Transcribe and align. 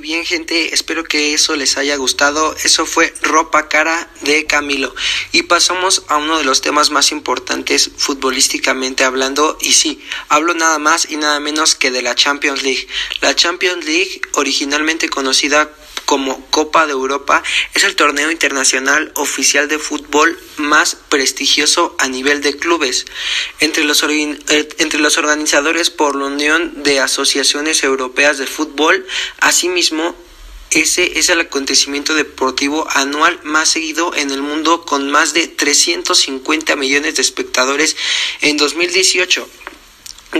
Bien, 0.00 0.24
gente. 0.24 0.74
Espero 0.74 1.04
que 1.04 1.32
eso 1.32 1.56
les 1.56 1.76
haya 1.76 1.96
gustado. 1.96 2.54
Eso 2.64 2.86
fue 2.86 3.14
Ropa 3.22 3.68
Cara 3.68 4.10
de 4.22 4.44
Camilo. 4.44 4.94
Y 5.32 5.44
pasamos 5.44 6.02
a 6.08 6.16
uno 6.16 6.38
de 6.38 6.44
los 6.44 6.60
temas 6.60 6.90
más 6.90 7.12
importantes 7.12 7.90
futbolísticamente 7.96 9.04
hablando. 9.04 9.56
Y 9.60 9.72
sí, 9.72 10.00
hablo 10.28 10.54
nada 10.54 10.78
más 10.78 11.08
y 11.10 11.16
nada 11.16 11.40
menos 11.40 11.74
que 11.74 11.90
de 11.90 12.02
la 12.02 12.14
Champions 12.14 12.62
League. 12.62 12.86
La 13.20 13.34
Champions 13.34 13.84
League, 13.84 14.20
originalmente 14.32 15.08
conocida 15.08 15.70
como 16.06 16.46
Copa 16.46 16.86
de 16.86 16.92
Europa 16.92 17.42
es 17.74 17.84
el 17.84 17.96
torneo 17.96 18.30
internacional 18.30 19.12
oficial 19.16 19.68
de 19.68 19.78
fútbol 19.78 20.38
más 20.56 20.94
prestigioso 20.94 21.94
a 21.98 22.08
nivel 22.08 22.40
de 22.40 22.56
clubes. 22.56 23.04
Entre 23.60 23.84
los, 23.84 24.02
eh, 24.04 24.68
entre 24.78 25.00
los 25.00 25.18
organizadores 25.18 25.90
por 25.90 26.16
la 26.16 26.26
Unión 26.26 26.82
de 26.82 27.00
Asociaciones 27.00 27.82
Europeas 27.82 28.38
de 28.38 28.46
Fútbol, 28.46 29.04
asimismo, 29.40 30.14
ese 30.70 31.18
es 31.18 31.28
el 31.28 31.40
acontecimiento 31.40 32.14
deportivo 32.14 32.86
anual 32.90 33.38
más 33.42 33.68
seguido 33.68 34.14
en 34.14 34.30
el 34.30 34.42
mundo 34.42 34.84
con 34.84 35.10
más 35.10 35.34
de 35.34 35.48
350 35.48 36.76
millones 36.76 37.16
de 37.16 37.22
espectadores 37.22 37.96
en 38.40 38.56
2018 38.56 39.48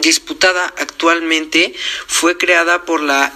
disputada 0.00 0.74
actualmente 0.78 1.74
fue 2.06 2.36
creada 2.36 2.84
por 2.84 3.00
la 3.00 3.32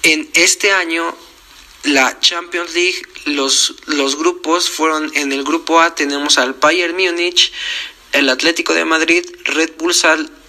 En 0.04 0.30
este 0.34 0.72
año, 0.72 1.16
la 1.84 2.20
Champions 2.20 2.74
League, 2.74 3.02
los, 3.26 3.76
los 3.86 4.18
grupos 4.18 4.70
fueron 4.70 5.12
en 5.16 5.32
el 5.32 5.44
grupo 5.44 5.80
A 5.80 5.96
tenemos 5.96 6.38
al 6.38 6.54
Bayern 6.54 6.96
Múnich, 6.96 7.52
el 8.12 8.30
Atlético 8.30 8.74
de 8.74 8.86
Madrid, 8.86 9.24
Red 9.46 9.72
Bull 9.78 9.94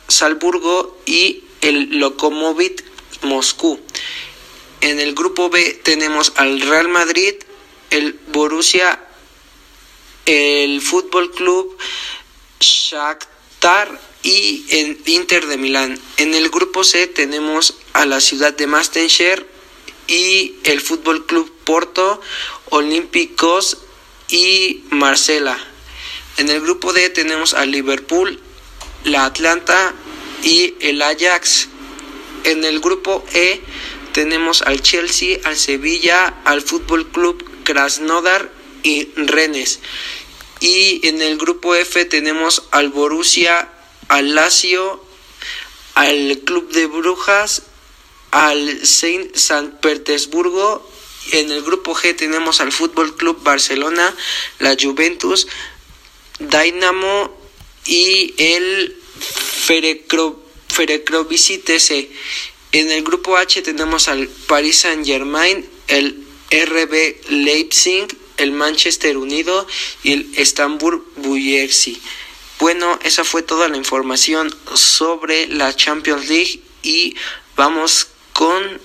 Salzburgo 0.08 0.98
y 1.06 1.44
el 1.60 1.98
Lokomotiv 1.98 2.84
Moscú. 3.22 3.78
En 4.80 4.98
el 4.98 5.14
grupo 5.14 5.50
B 5.50 5.80
tenemos 5.82 6.32
al 6.36 6.60
Real 6.60 6.88
Madrid, 6.88 7.34
el 7.90 8.18
Borussia, 8.28 8.98
el 10.24 10.80
Fútbol 10.80 11.30
Club 11.32 11.76
Shakhtar 12.60 14.00
y 14.22 14.64
el 14.70 15.02
Inter 15.04 15.46
de 15.46 15.58
Milán. 15.58 15.98
En 16.16 16.34
el 16.34 16.48
grupo 16.48 16.84
C 16.84 17.06
tenemos 17.06 17.74
a 17.92 18.06
la 18.06 18.20
ciudad 18.20 18.54
de 18.54 18.66
Mastencher 18.66 19.46
y 20.06 20.56
el 20.64 20.80
Fútbol 20.80 21.26
Club 21.26 21.52
Porto, 21.64 22.20
Olímpicos 22.70 23.78
y 24.28 24.84
Marsella. 24.90 25.58
En 26.38 26.48
el 26.48 26.60
grupo 26.62 26.92
D 26.94 27.10
tenemos 27.10 27.52
al 27.52 27.70
Liverpool, 27.70 28.40
la 29.04 29.26
Atlanta 29.26 29.94
y 30.42 30.74
el 30.80 31.02
Ajax. 31.02 31.68
En 32.44 32.64
el 32.64 32.80
grupo 32.80 33.24
E 33.34 33.60
tenemos 34.12 34.62
al 34.62 34.82
Chelsea, 34.82 35.38
al 35.44 35.56
Sevilla, 35.56 36.42
al 36.44 36.62
Fútbol 36.62 37.08
Club 37.10 37.44
Krasnodar 37.64 38.50
y 38.82 39.08
Rennes. 39.16 39.80
Y 40.60 41.06
en 41.08 41.22
el 41.22 41.38
grupo 41.38 41.74
F 41.74 42.04
tenemos 42.04 42.64
al 42.70 42.90
Borussia, 42.90 43.70
al 44.08 44.34
Lazio, 44.34 45.04
al 45.94 46.40
Club 46.44 46.70
de 46.72 46.86
Brujas, 46.86 47.62
al 48.30 48.86
Saint 48.86 49.34
San 49.36 49.78
Petersburgo. 49.80 50.88
En 51.32 51.50
el 51.50 51.62
grupo 51.62 51.94
G 51.94 52.16
tenemos 52.16 52.60
al 52.60 52.72
Fútbol 52.72 53.16
Club 53.16 53.42
Barcelona, 53.42 54.14
la 54.58 54.76
Juventus, 54.80 55.46
Dynamo 56.38 57.36
y 57.86 58.34
el 58.38 58.96
Ferecrovicitese. 60.68 62.10
En 62.72 62.90
el 62.90 63.02
grupo 63.02 63.36
H 63.36 63.62
tenemos 63.62 64.06
al 64.06 64.28
Paris 64.28 64.78
Saint 64.78 65.04
Germain, 65.04 65.68
el 65.88 66.24
RB 66.50 67.30
Leipzig, 67.30 68.06
el 68.36 68.52
Manchester 68.52 69.16
Unido 69.16 69.66
y 70.04 70.12
el 70.12 70.38
Istanbul 70.38 71.04
Buyersi. 71.16 72.00
Bueno, 72.60 72.98
esa 73.02 73.24
fue 73.24 73.42
toda 73.42 73.68
la 73.68 73.76
información 73.76 74.54
sobre 74.74 75.48
la 75.48 75.74
Champions 75.74 76.28
League 76.28 76.60
y 76.82 77.16
vamos 77.56 78.08
con 78.32 78.80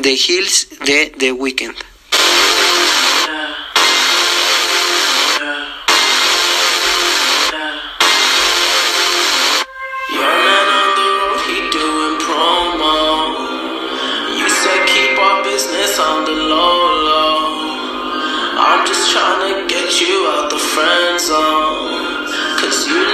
The 0.00 0.12
Hills 0.12 0.68
de 0.84 1.12
The 1.16 1.32
Weeknd. 1.32 1.91
Trying 19.12 19.52
to 19.52 19.68
get 19.68 20.00
you 20.00 20.26
out 20.32 20.48
the 20.48 20.56
friend 20.56 21.20
zone. 21.20 22.24
Cause 22.56 22.86
you 22.88 23.11